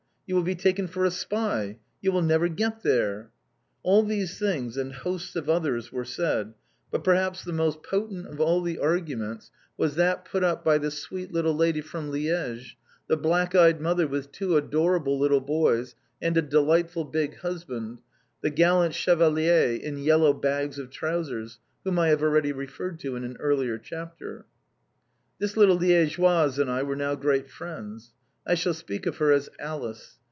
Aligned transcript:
"You 0.27 0.35
will 0.37 0.43
be 0.43 0.55
taken 0.55 0.87
for 0.87 1.03
a 1.03 1.11
spy!" 1.11 1.77
"You 2.01 2.13
will 2.13 2.21
never 2.21 2.47
get 2.47 2.83
there!" 2.83 3.31
All 3.83 4.01
these 4.01 4.39
things, 4.39 4.77
and 4.77 4.93
hosts 4.93 5.35
of 5.35 5.49
others, 5.49 5.91
were 5.91 6.05
said, 6.05 6.53
but 6.89 7.03
perhaps 7.03 7.43
the 7.43 7.51
most 7.51 7.83
potent 7.83 8.27
of 8.27 8.39
all 8.39 8.61
the 8.61 8.79
arguments 8.79 9.51
was 9.75 9.95
that 9.95 10.23
put 10.23 10.41
up 10.41 10.63
by 10.63 10.77
the 10.77 10.89
sweet 10.89 11.33
little 11.33 11.53
lady 11.53 11.81
from 11.81 12.13
Liège, 12.13 12.75
the 13.07 13.17
black 13.17 13.53
eyed 13.55 13.81
mother 13.81 14.07
with 14.07 14.31
two 14.31 14.55
adorable 14.55 15.19
little 15.19 15.41
boys, 15.41 15.95
and 16.21 16.37
a 16.37 16.41
delightful 16.41 17.03
big 17.03 17.35
husband 17.39 17.97
the 18.39 18.49
gallant 18.49 18.95
chevalier, 18.95 19.73
in 19.75 19.97
yellow 19.97 20.31
bags 20.31 20.79
of 20.79 20.89
trousers, 20.89 21.59
whom 21.83 21.99
I 21.99 22.07
have 22.07 22.23
already 22.23 22.53
referred 22.53 22.99
to 23.01 23.17
in 23.17 23.25
an 23.25 23.35
earlier 23.41 23.77
chapter. 23.77 24.45
This 25.39 25.57
little 25.57 25.77
Liègeoise 25.77 26.57
and 26.57 26.71
I 26.71 26.83
were 26.83 26.95
now 26.95 27.15
great 27.15 27.49
friends; 27.49 28.13
I 28.47 28.55
shall 28.55 28.73
speak 28.73 29.05
of 29.05 29.17
her 29.17 29.31
as 29.33 29.49
Alice. 29.59 30.17